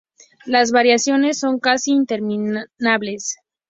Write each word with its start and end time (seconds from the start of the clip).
Las 0.47 0.71
variaciones 0.71 1.37
son 1.37 1.59
casi 1.59 1.91
interminables. 1.91 3.37